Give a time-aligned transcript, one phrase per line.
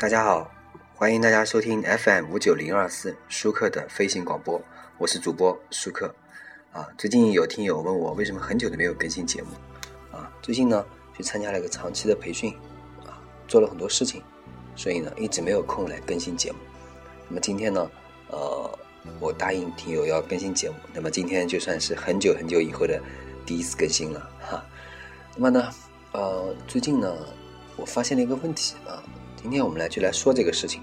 [0.00, 0.48] 大家好，
[0.94, 4.62] 欢迎大家收听 FM 五九零二四舒克的飞行广播，
[4.96, 6.14] 我是主播舒克。
[6.72, 9.48] 啊，最近有听友问我为什么很久都没有更新节目，
[10.16, 12.54] 啊，最近呢去参加了一个长期的培训，
[13.04, 14.22] 啊，做了很多事情，
[14.76, 16.58] 所以呢一直没有空来更新节目。
[17.26, 17.90] 那么今天呢，
[18.28, 18.78] 呃，
[19.18, 23.02] 我答应听友要更新节目，那么今天就算是很久很久以后的
[23.44, 24.64] 第一次更新了哈。
[25.34, 25.68] 那么呢，
[26.12, 27.12] 呃，最近呢，
[27.76, 29.02] 我发现了一个问题啊。
[29.40, 30.82] 今天我们来就来说这个事情，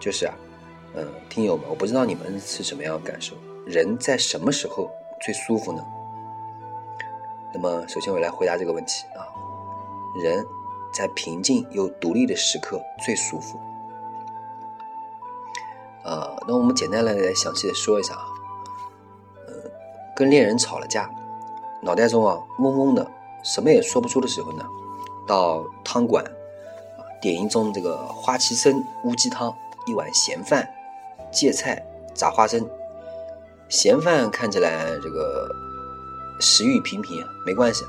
[0.00, 0.34] 就是啊，
[0.94, 5.84] 嗯，听友们，我不知道你们是什么样的感受，人在什么时候最舒服呢？
[7.52, 9.28] 那么，首先我来回答这个问题啊，
[10.22, 10.44] 人
[10.94, 13.60] 在平静又独立的时刻最舒服。
[16.02, 18.24] 啊，那我们简单来来详细的说一下啊，
[19.46, 19.54] 嗯，
[20.16, 21.10] 跟恋人吵了架，
[21.82, 23.06] 脑袋中啊嗡嗡的，
[23.42, 24.66] 什么也说不出的时候呢，
[25.26, 26.24] 到汤馆。
[27.20, 29.54] 点一盅这个花旗参乌鸡汤，
[29.86, 30.68] 一碗咸饭，
[31.32, 31.82] 芥菜
[32.14, 32.68] 炸花生。
[33.68, 35.50] 咸饭看起来这个
[36.40, 37.84] 食欲平平啊，没关系。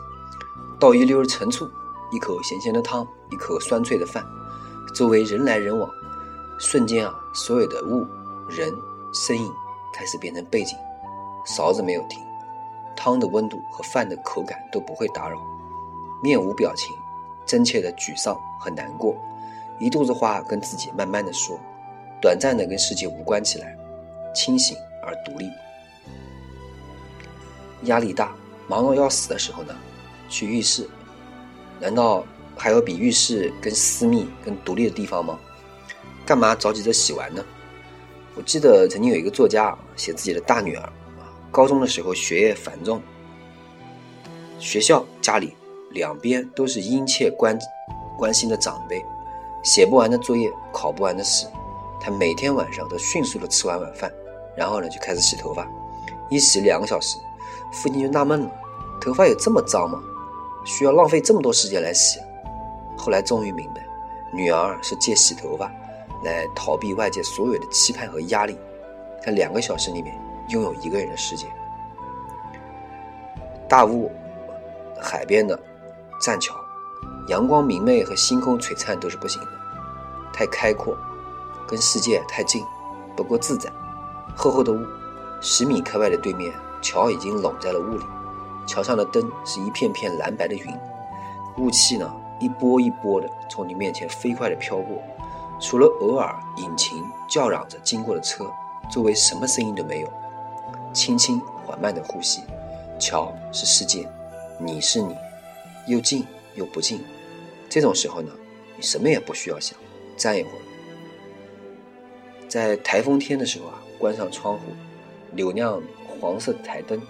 [0.79, 1.69] 倒一溜陈醋，
[2.11, 4.25] 一口咸咸的汤，一口酸脆的饭，
[4.93, 5.89] 周围人来人往，
[6.57, 8.05] 瞬间啊，所有的物、
[8.49, 8.73] 人、
[9.13, 9.51] 身影
[9.93, 10.77] 开始变成背景，
[11.45, 12.19] 勺子没有停，
[12.95, 15.37] 汤的温度和饭的口感都不会打扰，
[16.23, 16.93] 面无表情。
[17.45, 19.15] 真切的沮丧和难过，
[19.79, 21.59] 一肚子话跟自己慢慢的说，
[22.21, 23.77] 短暂的跟世界无关起来，
[24.33, 25.49] 清醒而独立。
[27.83, 28.33] 压力大，
[28.67, 29.75] 忙到要死的时候呢，
[30.27, 30.89] 去浴室，
[31.79, 32.25] 难道
[32.57, 35.39] 还有比浴室更私密、更独立的地方吗？
[36.25, 37.45] 干嘛着急着洗完呢？
[38.33, 40.91] 我记得曾经有一个作家写自己的大女儿，
[41.51, 43.01] 高中的时候学业繁重，
[44.57, 45.55] 学校、家里。
[45.95, 47.57] 两边都是殷切关
[48.17, 49.03] 关心的长辈，
[49.63, 51.47] 写不完的作业，考不完的试，
[52.01, 54.11] 他每天晚上都迅速的吃完晚饭，
[54.57, 55.65] 然后呢就开始洗头发，
[56.29, 57.17] 一洗两个小时，
[57.71, 58.51] 父亲就纳闷了，
[59.01, 60.03] 头发有这么脏吗？
[60.65, 62.19] 需要浪费这么多时间来洗？
[62.97, 63.81] 后来终于明白，
[64.33, 65.71] 女儿是借洗头发
[66.25, 68.57] 来逃避外界所有的期盼和压力，
[69.23, 70.13] 在两个小时里面
[70.49, 71.47] 拥有一个人的世界。
[73.69, 74.11] 大雾，
[74.99, 75.57] 海边的。
[76.19, 76.55] 栈桥，
[77.27, 79.47] 阳光明媚和星空璀璨都是不行的，
[80.33, 80.95] 太开阔，
[81.67, 82.63] 跟世界太近，
[83.15, 83.71] 不够自在。
[84.35, 84.85] 厚厚的雾，
[85.41, 88.05] 十米开外的对面，桥已经拢在了雾里，
[88.65, 90.77] 桥上的灯是一片片蓝白的云，
[91.57, 95.01] 雾气呢一波一波的从你面前飞快的飘过，
[95.59, 98.45] 除了偶尔引擎叫嚷着经过的车，
[98.89, 100.07] 周围什么声音都没有，
[100.91, 102.43] 轻轻缓慢的呼吸。
[102.99, 104.09] 桥是世界，
[104.57, 105.15] 你是你。
[105.87, 106.25] 又近
[106.55, 106.99] 又不近，
[107.69, 108.31] 这种时候呢，
[108.75, 109.77] 你什么也不需要想，
[110.17, 110.61] 站一会儿，
[112.47, 114.61] 在台风天的时候啊，关上窗户，
[115.31, 117.01] 扭亮黄色的台灯，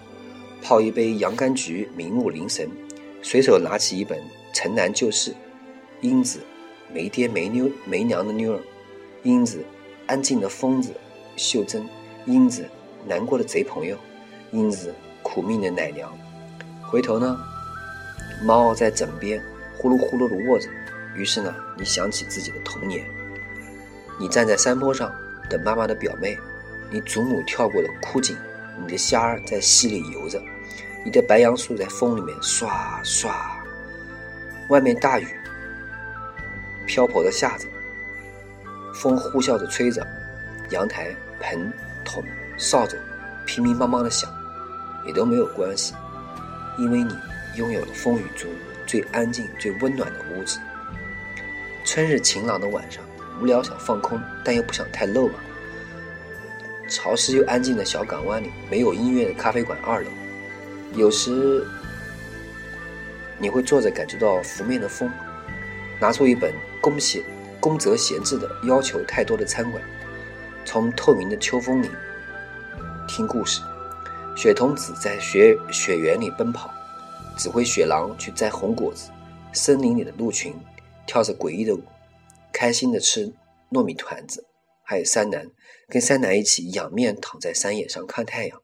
[0.62, 2.68] 泡一杯洋甘菊，明目凝神，
[3.22, 4.18] 随手拿起一本
[4.52, 5.30] 《城南旧事》，
[6.00, 6.40] 英子
[6.92, 8.60] 没爹没妞没娘的妞儿，
[9.22, 9.64] 英子
[10.06, 10.92] 安静的疯子
[11.36, 11.84] 秀珍，
[12.26, 12.68] 英子
[13.06, 13.96] 难过的贼朋友，
[14.52, 16.12] 英子苦命的奶娘，
[16.82, 17.38] 回头呢？
[18.42, 19.42] 猫在枕边
[19.76, 20.68] 呼噜呼噜地卧着，
[21.14, 23.04] 于是呢，你想起自己的童年。
[24.18, 25.12] 你站在山坡上
[25.48, 26.38] 等妈妈的表妹，
[26.90, 28.36] 你祖母跳过的枯井，
[28.80, 30.40] 你的虾儿在溪里游着，
[31.04, 32.68] 你的白杨树在风里面唰
[33.02, 33.30] 唰。
[34.68, 35.26] 外面大雨，
[36.86, 37.66] 瓢泼的下着，
[38.94, 40.06] 风呼啸着吹着，
[40.70, 41.72] 阳台盆
[42.04, 42.22] 桶
[42.58, 42.98] 扫帚
[43.46, 44.30] 乒乒乓乓的响，
[45.06, 45.94] 也都没有关系，
[46.78, 47.14] 因为你。
[47.56, 48.50] 拥有了风雨中
[48.86, 50.58] 最安静、最温暖的屋子。
[51.84, 53.02] 春日晴朗的晚上，
[53.40, 55.34] 无聊想放空，但又不想太露嘛。
[56.88, 60.10] 潮湿又安静的小港湾里，没有音乐的咖啡馆二楼。
[60.94, 61.66] 有时
[63.38, 65.10] 你会坐着感觉到拂面的风，
[66.00, 67.22] 拿出一本宫闲
[67.58, 69.82] 宫泽闲置的要求太多的餐馆，
[70.64, 71.90] 从透明的秋风里
[73.08, 73.60] 听故事。
[74.36, 76.72] 雪童子在雪雪原里奔跑。
[77.36, 79.10] 指挥雪狼去摘红果子，
[79.52, 80.54] 森林里的鹿群
[81.06, 81.82] 跳着诡异的舞，
[82.52, 83.32] 开心的吃
[83.70, 84.46] 糯米团子。
[84.82, 85.50] 还有山南，
[85.88, 88.62] 跟山南一起仰面躺在山野上看太阳，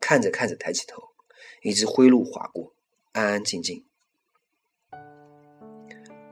[0.00, 1.00] 看着看着抬起头，
[1.62, 2.74] 一只灰鹿划过，
[3.12, 3.84] 安安静静。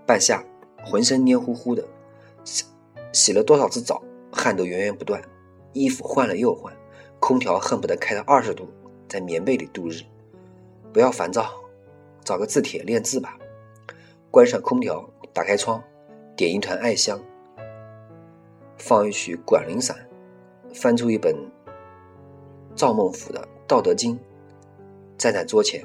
[0.05, 0.45] 半夏
[0.85, 1.87] 浑身黏糊糊的，
[2.45, 2.65] 洗
[3.13, 5.23] 洗了多少次澡，汗都源源不断，
[5.73, 6.77] 衣服换了又换，
[7.21, 8.69] 空调恨不得开到二十度，
[9.09, 10.03] 在棉被里度日。
[10.93, 11.55] 不要烦躁。
[12.25, 13.37] 找个字帖练字吧，
[14.31, 15.83] 关上空调，打开窗，
[16.37, 17.21] 点一团艾香，
[18.79, 19.97] 放一曲《管林散》，
[20.75, 21.35] 翻出一本
[22.75, 24.17] 赵孟俯的《道德经》，
[25.19, 25.85] 站在桌前，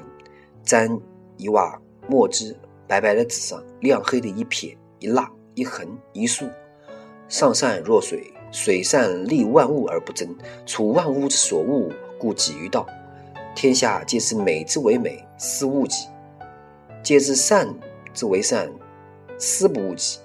[0.62, 0.98] 沾
[1.36, 2.56] 一瓦墨汁，
[2.86, 6.48] 白白的纸上亮黑的一撇一捺一横一竖，
[7.28, 10.28] 上善若水，水善利万物而不争，
[10.64, 12.86] 处万物之所恶，故几于道。
[13.54, 16.08] 天下皆知美之为美，斯恶己；
[17.06, 17.72] 皆知善
[18.12, 18.68] 之为善，
[19.38, 20.18] 斯不恶己。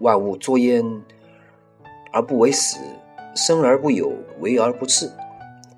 [0.00, 0.84] 万物作焉
[2.12, 2.76] 而不为始，
[3.34, 5.10] 生而不有，为而不恃，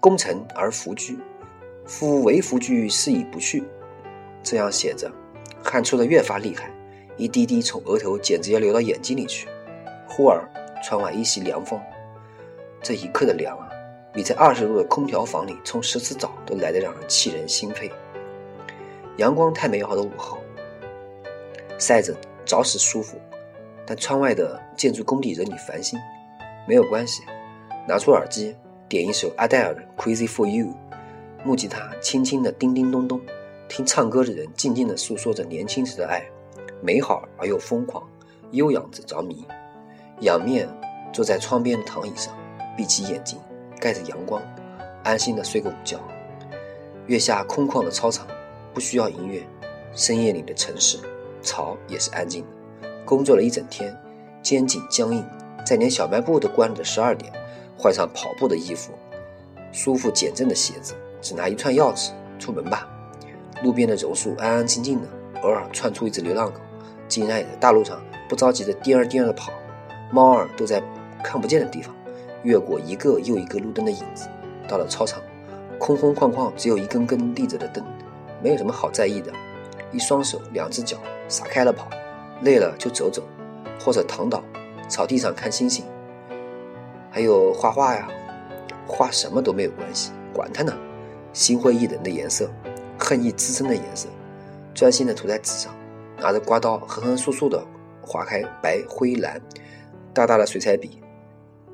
[0.00, 1.16] 功成而弗居。
[1.86, 3.62] 夫为弗居，是以不去。
[4.42, 5.08] 这样写着，
[5.62, 6.68] 汗出的越发厉害，
[7.16, 9.46] 一滴滴从额头简直要流到眼睛里去。
[10.08, 10.42] 忽而
[10.82, 11.80] 窗外一袭凉风，
[12.82, 13.68] 这一刻的凉啊，
[14.12, 17.88] 比在二十度的空调房里冲十次澡都来得让人气人心肺。
[19.18, 20.37] 阳光太美好的午后，
[21.78, 22.14] 晒着
[22.44, 23.16] 着实舒服。
[23.86, 25.98] 但窗外的建筑工地惹你烦心，
[26.68, 27.22] 没有关系，
[27.86, 28.54] 拿出耳机
[28.86, 30.66] 点一首阿黛尔的《Crazy for You》，
[31.42, 33.18] 木吉他轻轻的叮叮咚咚，
[33.66, 36.22] 听唱歌的人静静的诉说着年轻时的爱，
[36.82, 38.06] 美好而又疯狂，
[38.50, 39.42] 悠扬着着迷。
[40.20, 40.68] 仰面
[41.12, 42.36] 坐在窗边的躺椅上，
[42.76, 43.38] 闭起眼睛，
[43.80, 44.42] 盖着阳光，
[45.04, 45.98] 安心的睡个午觉。
[47.06, 48.26] 月下空旷的操场，
[48.74, 49.42] 不需要音乐，
[49.94, 50.98] 深夜里的城市，
[51.48, 52.88] 草也是安静的。
[53.06, 53.96] 工作了一整天，
[54.42, 55.24] 肩颈僵硬，
[55.64, 57.32] 在连小卖部都关了的十二点，
[57.78, 58.92] 换上跑步的衣服，
[59.72, 62.86] 舒服减震的鞋子，只拿一串钥匙出门吧。
[63.62, 65.08] 路边的榕树安安静静的，
[65.42, 66.60] 偶尔窜出一只流浪狗，
[67.08, 67.98] 竟然也在大路上
[68.28, 69.50] 不着急的颠儿颠儿的跑。
[70.12, 70.82] 猫儿都在
[71.24, 71.94] 看不见的地方，
[72.42, 74.28] 越过一个又一个路灯的影子。
[74.68, 75.22] 到了操场，
[75.78, 77.82] 空空旷旷，只有一根根立着的灯，
[78.42, 79.32] 没有什么好在意的。
[79.90, 80.98] 一双手，两只脚，
[81.28, 81.88] 撒开了跑。
[82.42, 83.20] 累了就走走，
[83.80, 84.40] 或者躺倒，
[84.88, 85.84] 草地上看星星。
[87.10, 88.08] 还有画画呀，
[88.86, 90.72] 画什么都没有关系，管他呢。
[91.32, 92.48] 心灰意冷的颜色，
[92.96, 94.08] 恨意滋生的颜色，
[94.72, 95.76] 专心的涂在纸上，
[96.18, 97.66] 拿着刮刀横横竖竖的
[98.00, 99.40] 划开白灰蓝，
[100.14, 101.00] 大大的水彩笔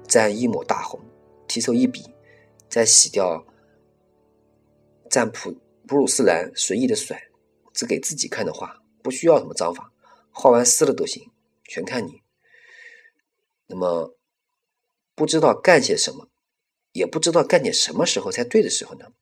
[0.09, 0.99] 蘸一抹大红，
[1.47, 2.05] 提手一笔，
[2.71, 3.45] 再洗掉
[5.11, 5.55] 蘸普
[5.87, 7.21] 普鲁士蓝，随意的甩，
[7.75, 8.75] 只给自己看的画，
[9.05, 9.93] 不需要什么章法。
[10.33, 11.31] 画完撕了都行，
[11.65, 12.23] 全看你。
[13.67, 14.17] 那么，
[15.15, 16.31] 不知道干些什么，
[16.93, 19.13] 也不知道干点什么时候才对的时候呢？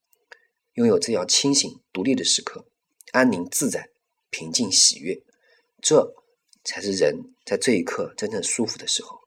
[0.74, 2.64] 拥有这样清醒独立的时刻，
[3.10, 3.90] 安宁自在、
[4.30, 5.22] 平静喜悦，
[5.82, 6.14] 这
[6.64, 9.20] 才是人在这一刻真正舒服的时候。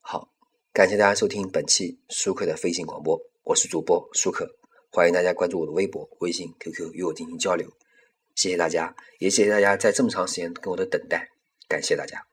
[0.00, 0.32] 好，
[0.72, 4.57] 感谢大家收听本期舒克的飞行广播，我是主播舒克，
[4.90, 7.70] 欢迎大家关注我的微博、微信、QQ 与我进行交流。
[8.34, 11.28] 谢谢大家，也谢谢大家在这么长时间跟我的等待，
[11.68, 12.26] 感谢大家。